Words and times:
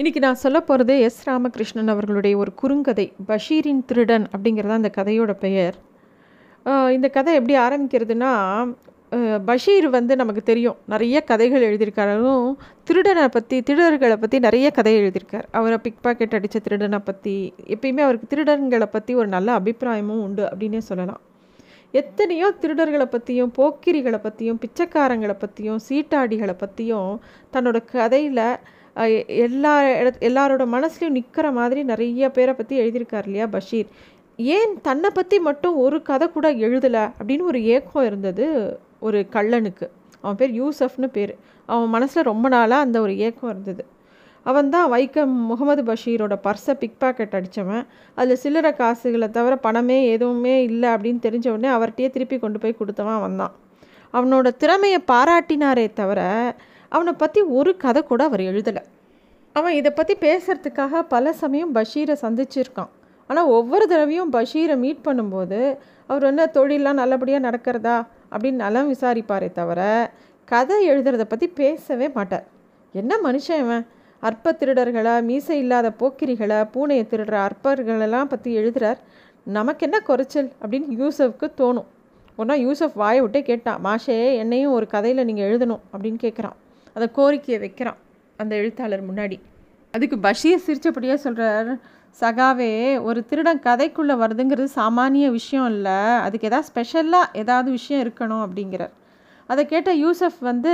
இன்றைக்கி 0.00 0.20
நான் 0.24 0.38
சொல்ல 0.42 0.58
போகிறது 0.68 0.94
எஸ் 1.06 1.18
ராமகிருஷ்ணன் 1.28 1.90
அவர்களுடைய 1.94 2.34
ஒரு 2.42 2.50
குறுங்கதை 2.60 3.04
பஷீரின் 3.30 3.82
திருடன் 3.88 4.24
அப்படிங்கிறது 4.34 4.74
அந்த 4.76 4.90
கதையோட 4.96 5.32
பெயர். 5.42 5.76
இந்த 6.96 7.08
கதை 7.16 7.32
எப்படி 7.38 7.56
ஆரம்பிக்கிறதுனா 7.64 8.30
பஷீர் 9.48 9.88
வந்து 9.96 10.16
நமக்கு 10.22 10.44
தெரியும் 10.50 10.78
நிறைய 10.92 11.22
கதைகள் 11.30 11.66
எழுதியிருக்காரும் 11.68 12.46
திருடனை 12.88 13.26
பற்றி 13.36 13.58
திருடர்களை 13.70 14.18
பற்றி 14.24 14.40
நிறைய 14.46 14.70
கதை 14.78 14.94
எழுதியிருக்கார். 15.00 15.46
அவரை 15.60 15.78
பிக் 15.86 16.02
பாக்கெட் 16.06 16.38
அடித்த 16.40 16.64
திருடனை 16.68 17.02
பற்றி 17.10 17.36
எப்பயுமே 17.76 18.04
அவருக்கு 18.08 18.32
திருடன்களை 18.32 18.90
பற்றி 18.96 19.14
ஒரு 19.20 19.30
நல்ல 19.36 19.60
அபிப்பிராயமும் 19.60 20.24
உண்டு 20.28 20.44
அப்படின்னே 20.50 20.82
சொல்லலாம். 20.90 21.22
எத்தனையோ 21.94 22.50
திருடர்களை 22.64 23.08
பற்றியும் 23.12 23.54
போக்கிரிகளை 23.60 24.20
பற்றியும் 24.26 24.60
பிச்சைக்காரங்களை 24.64 25.38
பற்றியும் 25.44 25.80
சீட்டாடிகளை 25.88 26.56
பற்றியும் 26.64 27.14
தன்னோட 27.54 27.78
கதையில் 27.94 28.46
எல்லா 29.44 29.72
இடத் 30.00 30.22
எல்லாரோட 30.28 30.64
மனசுலையும் 30.74 31.16
நிற்கிற 31.18 31.46
மாதிரி 31.50 31.82
நிறைய 31.82 32.30
பேரை 32.30 32.54
பற்றி 32.54 32.74
எழுதியிருக்கார் 32.80 33.28
இல்லையா 33.28 33.46
பஷீர். 33.46 33.86
ஏன் 34.38 34.74
தன்னை 34.82 35.10
பற்றி 35.14 35.38
மட்டும் 35.38 35.76
ஒரு 35.76 36.02
கதை 36.02 36.26
கூட 36.28 36.52
எழுதலை 36.52 37.04
அப்படின்னு 37.18 37.48
ஒரு 37.52 37.60
ஏக்கம் 37.64 38.04
இருந்தது 38.04 38.46
ஒரு 38.98 39.26
கள்ளனுக்கு. 39.32 39.86
அவன் 40.20 40.36
பேர் 40.36 40.52
யூசஃப்னு 40.60 41.06
பேர். 41.06 41.34
அவன் 41.66 41.88
மனசில் 41.88 42.28
ரொம்ப 42.32 42.48
நாளாக 42.48 42.84
அந்த 42.86 43.00
ஒரு 43.00 43.18
ஏக்கம் 43.18 43.50
இருந்தது. 43.50 43.82
அவன் 44.46 44.70
தான் 44.70 44.92
வைக்கம் 44.92 45.32
முகமது 45.50 45.82
பஷீரோட 45.82 46.34
பர்ஸை 46.46 46.74
பிக் 46.74 46.98
பாக்கெட் 46.98 47.34
அடித்தவன் 47.38 47.84
அதில் 48.14 48.36
சில்லறை 48.36 48.72
காசுகளை 48.72 49.28
தவிர 49.30 49.56
பணமே 49.56 49.98
எதுவுமே 50.06 50.62
இல்லை 50.62 50.88
அப்படின்னு 50.88 51.20
தெரிஞ்ச 51.26 51.46
உடனே 51.48 51.68
அவர்கிட்டயே 51.68 52.10
திருப்பி 52.10 52.38
கொண்டு 52.38 52.58
போய் 52.58 52.78
கொடுத்தவன் 52.78 53.14
அவன் 53.14 53.36
தான். 53.36 53.54
அவனோட 54.12 54.48
திறமையை 54.56 55.00
பாராட்டினாரே 55.12 55.92
தவிர 55.92 56.20
அவனை 56.92 57.12
பற்றி 57.12 57.40
ஒரு 57.58 57.76
கதை 57.76 58.00
கூட 58.02 58.24
அவர் 58.24 58.40
எழுதலை. 58.40 58.82
அவன் 59.56 59.74
இதை 59.74 59.90
பற்றி 59.90 60.14
பேசுகிறதுக்காக 60.20 61.02
பல 61.08 61.32
சமயம் 61.32 61.74
பஷீரை 61.74 62.14
சந்திச்சிருக்கான். 62.24 62.90
ஆனால் 63.30 63.50
ஒவ்வொரு 63.56 63.84
தடவையும் 63.86 64.32
பஷீரை 64.32 64.76
மீட் 64.76 65.04
பண்ணும்போது 65.04 65.60
அவர் 66.06 66.22
என்ன 66.22 66.44
தொழிலெலாம் 66.54 67.00
நல்லபடியாக 67.02 67.44
நடக்கிறதா? 67.48 67.96
அப்படின்னு 68.32 68.62
நலம் 68.64 68.90
விசாரிப்பாரே 68.92 69.48
தவிர 69.52 69.80
கதை 70.44 70.76
எழுதுறத 70.90 71.24
பற்றி 71.24 71.48
பேசவே 71.60 72.08
மாட்டார். 72.08 72.46
என்ன 72.94 73.12
மனுஷன் 73.24 73.60
இவன்? 73.64 73.84
அற்ப 74.22 74.56
திருடர்களை 74.60 75.14
மீசை 75.22 75.58
இல்லாத 75.58 75.88
போக்கிரிகளை 76.00 76.58
பூனையை 76.74 77.04
திருடுற 77.12 77.36
அற்பர்களெல்லாம் 77.46 78.32
பற்றி 78.32 78.50
எழுதுறார். 78.58 78.98
நமக்கு 79.46 79.84
என்ன 79.86 80.00
குறைச்சல்? 80.00 80.50
அப்படின்னு 80.62 80.88
யூசஃப்க்கு 81.02 81.48
தோணும். 81.60 81.88
ஒன்றா 82.36 82.54
யூசஃப் 82.54 82.94
வாயை 82.94 83.20
விட்டே 83.20 83.42
கேட்டான் 83.42 83.80
மாஷே 83.84 84.18
என்னையும் 84.36 84.72
ஒரு 84.72 84.86
கதையில் 84.86 85.24
நீங்கள் 85.24 85.48
எழுதணும் 85.50 85.82
அப்படின்னு 85.92 86.20
கேட்குறான் 86.22 86.56
அதை 86.94 87.10
கோரிக்கையை 87.10 87.58
வைக்கிறான் 87.58 87.96
அந்த 88.36 88.56
எழுத்தாளர் 88.56 89.14
முன்னாடி. 89.14 89.40
அதுக்கு 89.92 90.18
பஷீர் 90.18 90.62
சிரிச்சபடியே 90.66 91.14
சொல்கிறார் 91.14 91.70
சகாவே 92.20 93.02
ஒரு 93.02 93.24
திருடன் 93.24 93.60
கதைக்குள்ளே 93.60 94.14
வருதுங்கிறது 94.22 94.66
சாமானிய 94.74 95.30
விஷயம் 95.30 95.68
இல்லை. 95.74 95.98
அதுக்கு 96.26 96.46
எதாவது 96.46 96.68
ஸ்பெஷலாக 96.68 97.38
ஏதாவது 97.38 97.70
விஷயம் 97.70 98.02
இருக்கணும் 98.08 98.42
அப்படிங்கிறார். 98.46 98.94
அதை 99.46 99.66
கேட்ட 99.66 99.94
யூசஃப் 99.94 100.38
வந்து 100.40 100.72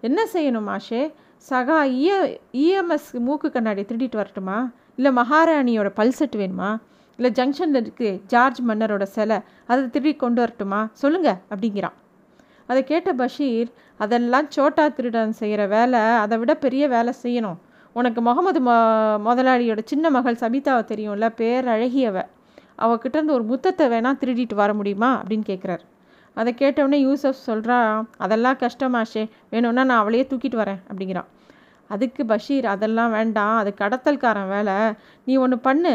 என்ன 0.00 0.26
செய்யணும் 0.32 0.68
மாஷே 0.70 1.12
சகா 1.50 1.82
இய 1.82 2.38
இஎம்எஸ் 2.52 3.10
மூக்கு 3.12 3.50
கண்ணாடி 3.50 3.82
திருடிட்டு 3.82 4.16
வரட்டுமா? 4.16 4.70
இல்லை 4.96 5.10
மகாராணியோட 5.12 5.88
பல்செட் 5.96 6.36
வேணுமா? 6.42 6.70
இல்லை 7.16 7.30
ஜங்ஷனில் 7.38 7.82
இருக்குது 7.82 8.20
ஜார்ஜ் 8.26 8.60
மன்னரோட 8.68 9.02
சிலை 9.02 9.38
அதை 9.66 9.90
திருடி 9.90 10.14
கொண்டு 10.16 10.40
வரட்டுமா? 10.42 10.88
சொல்லுங்கள் 10.92 11.38
அப்படிங்கிறான். 11.50 11.96
அதை 12.66 12.84
கேட்ட 12.84 13.12
பஷீர் 13.12 13.68
அதெல்லாம் 13.96 14.46
சோட்டா 14.50 14.88
திருடன் 14.88 15.32
செய்கிற 15.32 15.66
வேலை 15.66 16.00
அதை 16.00 16.38
விட 16.38 16.54
பெரிய 16.54 16.88
வேலை 16.88 17.12
செய்யணும். 17.22 17.58
உனக்கு 17.92 18.20
முகமது 18.22 18.60
மொ 18.60 18.72
முதலாளியோட 19.26 19.78
சின்ன 19.84 20.10
மகள் 20.10 20.40
சபிதாவை 20.40 20.82
தெரியும்ல 20.84 21.28
பேரழகியவ. 21.40 22.16
அவகிட்ட 22.78 23.16
இருந்து 23.18 23.32
ஒரு 23.32 23.44
முத்தத்தை 23.44 23.84
வேணால் 23.88 24.20
திருடிட்டு 24.22 24.54
வர 24.54 24.74
முடியுமா? 24.74 25.22
அப்படின்னு 25.22 25.46
கேட்குறாரு 25.52 25.84
அதை 26.34 26.54
கேட்டவுடனே 26.54 26.98
யூசஃப் 27.04 27.40
சொல்கிறா 27.46 27.78
அதெல்லாம் 28.16 28.58
கஷ்டமாஷே 28.58 29.28
வேணும்னா 29.50 29.84
நான் 29.84 29.98
அவளையே 29.98 30.26
தூக்கிட்டு 30.30 30.58
வரேன் 30.62 30.80
அப்படிங்கிறான். 30.90 31.28
அதுக்கு 31.90 32.26
பஷீர் 32.26 32.66
அதெல்லாம் 32.66 33.10
வேண்டாம் 33.10 33.56
அது 33.56 33.74
கடத்தல்காரன் 33.80 34.48
வேலை. 34.48 34.74
நீ 35.24 35.36
ஒன்று 35.36 35.58
பண்ணு. 35.58 35.94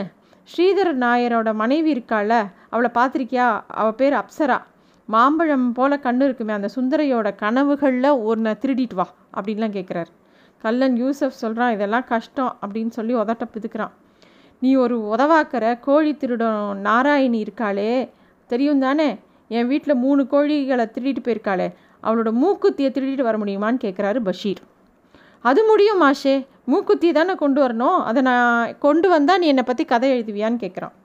ஸ்ரீதர் 0.51 0.91
நாயரோட 1.03 1.53
மனைவி 1.53 1.94
இருக்காள 1.94 2.31
அவளை 2.69 2.90
பார்த்துருக்கியா? 2.94 3.47
அவள் 3.67 3.94
பேர் 3.94 4.13
அப்சரா. 4.13 4.57
மாம்பழம் 5.13 5.67
போல 5.77 5.99
கண்ணு 6.03 6.23
இருக்குமே 6.27 6.53
அந்த 6.53 6.69
சுந்தரையோட 6.75 7.27
கனவுகளில் 7.41 8.09
ஒன்றை 8.23 8.51
திருடிட்டு 8.61 8.95
வா 8.99 9.05
அப்படின்லாம் 9.38 9.75
கேட்குறாரு 9.77 10.11
கல்லன் 10.63 10.97
யூசஃப் 11.03 11.39
சொல்கிறான் 11.41 11.73
இதெல்லாம் 11.73 12.07
கஷ்டம் 12.11 12.51
அப்படின்னு 12.61 12.94
சொல்லி 12.97 13.13
உதட்ட 13.16 13.45
பிதுக்கிறான். 13.53 13.94
நீ 14.61 14.72
ஒரு 14.75 14.95
உதவாக்கிற 15.13 15.66
கோழி 15.79 16.11
திருடம் 16.13 16.66
நாராயணி 16.88 17.39
இருக்காளே 17.45 17.94
தெரியும் 18.51 18.83
தானே? 18.85 19.09
என் 19.57 19.69
வீட்டில் 19.72 20.01
மூணு 20.03 20.22
கோழிகளை 20.31 20.85
திருடிட்டு 20.95 21.22
போயிருக்காளே 21.25 21.67
அவளோட 22.03 22.29
மூக்குத்தியை 22.41 22.89
திருடிட்டு 22.97 23.28
வர 23.28 23.38
முடியுமான்னு 23.38 23.79
கேட்குறாரு 23.85 24.19
பஷீர். 24.28 24.61
அது 25.45 25.61
முடியும் 25.66 26.01
மாஷே 26.01 26.35
மூக்குத்தியை 26.72 27.13
தானே 27.17 27.33
கொண்டு 27.35 27.59
வரணும்? 27.66 27.99
அதை 28.09 28.22
நான் 28.29 28.78
கொண்டு 28.79 29.07
வந்தால் 29.09 29.41
நீ 29.43 29.47
என்னை 29.47 29.63
பற்றி 29.63 29.85
கதை 29.85 30.09
எழுதுவியான்னு 30.13 30.61
கேட்குறான் 30.63 30.95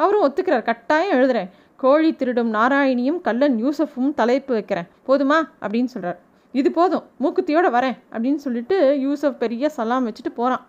அவரும் 0.00 0.24
ஒத்துக்கிறார். 0.26 0.68
கட்டாயம் 0.70 1.14
எழுதுகிறேன் 1.16 1.50
கோழி 1.82 2.10
திருடும் 2.20 2.50
நாராயணியும் 2.54 3.20
கல்லன் 3.26 3.56
யூசஃபும் 3.64 4.14
தலைப்பு 4.20 4.52
வைக்கிறேன். 4.56 4.88
போதுமா? 5.08 5.38
அப்படின்னு 5.64 5.90
சொல்கிறார் 5.92 6.18
இது 6.54 6.68
போதும். 6.78 7.04
மூக்குத்தியோடு 7.22 7.68
வரேன் 7.76 7.96
அப்படின்னு 8.12 8.40
சொல்லிட்டு 8.44 8.76
யூசஃப் 9.04 9.38
பெரிய 9.42 9.68
சலாம் 9.76 10.06
வச்சுட்டு 10.08 10.32
போகிறான் 10.40 10.64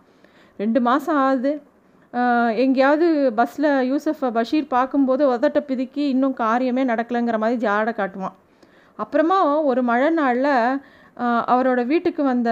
ரெண்டு 0.58 0.80
மாதம் 0.88 1.20
ஆகுது. 1.26 1.52
எங்கேயாவது 2.64 3.08
பஸ்ஸில் 3.40 3.70
யூசஃபை 3.90 4.30
பஷீர் 4.38 4.68
பார்க்கும்போது 4.76 5.24
உதட்ட 5.34 5.60
பிதுக்கி 5.70 6.04
இன்னும் 6.14 6.38
காரியமே 6.44 6.86
நடக்கலைங்கிற 6.92 7.38
மாதிரி 7.44 7.58
ஜாட 7.66 7.90
காட்டுவான். 8.00 8.38
அப்புறமா 9.00 9.40
ஒரு 9.72 9.82
மழை 9.90 10.10
நாளில் 10.22 10.54
அவரோட 11.54 11.80
வீட்டுக்கு 11.92 12.22
வந்த 12.24 12.50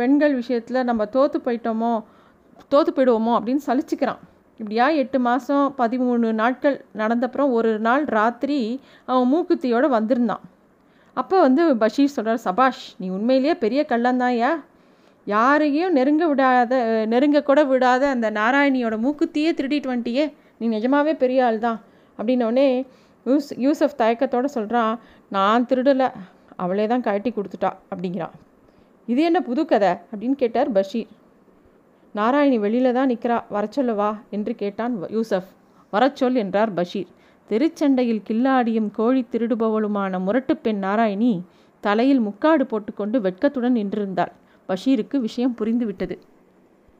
பெண்கள் 0.00 0.34
விஷயத்தில் 0.34 0.86
நம்ம 0.90 1.02
தோற்று 1.16 1.38
போயிட்டோமோ 1.46 1.92
தோற்று 2.72 2.92
போயிடுவோமோ 2.96 3.32
அப்படின்னு 3.38 3.66
சலிச்சுக்கிறான். 3.66 4.20
இப்படியா 4.60 4.86
எட்டு 5.02 5.18
மாதம் 5.26 5.66
பதிமூணு 5.78 6.28
நாட்கள் 6.40 6.74
நடந்தப்புறம் 7.00 7.50
ஒரு 7.58 7.70
நாள் 7.86 8.02
ராத்திரி 8.16 8.58
அவன் 9.10 9.28
மூக்குத்தியோடு 9.32 9.86
வந்திருந்தான். 9.88 10.42
அப்போ 11.16 11.36
வந்து 11.40 11.62
பஷீர் 11.82 12.12
சொல்கிறார் 12.16 12.42
சபாஷ் 12.46 12.82
நீ 12.98 13.06
உண்மையிலேயே 13.08 13.54
பெரிய 13.62 13.80
கள்ளந்தாயா? 13.88 14.50
யாரையும் 15.26 15.94
நெருங்க 15.98 16.24
விடாத 16.32 16.72
நெருங்க 17.12 17.42
கூட 17.42 17.62
விடாத 17.64 18.02
அந்த 18.14 18.30
நாராயணியோட 18.30 18.98
மூக்குத்தியே 19.04 19.52
திருடிட்டு 19.60 19.90
வந்துட்டியே. 19.92 20.26
நீ 20.58 20.68
நிஜமாவே 20.76 21.14
பெரிய 21.22 21.44
ஆள் 21.44 21.58
தான் 21.58 21.80
அப்படின்னோடனே 22.18 22.68
யூஸ் 23.26 23.50
யூசஃப் 23.64 23.98
தயக்கத்தோடு 24.02 24.50
சொல்கிறான் 24.56 24.92
நான் 25.36 25.66
திருடலை 25.70 26.10
அவளே 26.56 26.86
தான் 26.86 27.06
கழட்டி 27.08 27.32
கொடுத்துட்டா. 27.36 27.72
அப்படிங்கிறான். 27.90 28.36
இது 29.06 29.22
என்ன 29.22 29.40
புது 29.40 29.64
கதை? 29.64 29.92
அப்படின்னு 30.10 30.38
கேட்டார் 30.44 30.72
பஷீர். 30.72 31.10
நாராயணி 32.14 32.58
வெளியில 32.58 32.92
தான் 32.92 33.10
நிற்கிறா 33.10 33.36
வரச்சொல்லவா 33.56 34.10
என்று 34.30 34.54
கேட்டான் 34.54 34.94
யூசஃப் 35.16 35.50
வரச்சொல் 35.92 36.34
என்றார் 36.34 36.72
பஷீர். 36.72 37.10
தெருச்சண்டையில் 37.50 38.22
கில்லாடியும் 38.28 38.90
கோழி 38.90 39.22
திருடுபவளுமான 39.32 40.18
முரட்டு 40.18 40.56
பெண் 40.56 40.78
நாராயணி 40.78 41.32
தலையில் 41.80 42.20
முக்காடு 42.20 42.66
போட்டுக்கொண்டு 42.66 43.20
வெட்கத்துடன் 43.20 43.76
நின்றிருந்தாள். 43.76 44.32
பஷீருக்கு 44.68 45.20
விஷயம் 45.20 45.56
புரிந்துவிட்டது. 45.58 46.16